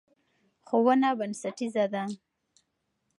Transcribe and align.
ښوونه 0.65 1.09
بنسټیزه 1.19 1.85
ده. 1.93 2.03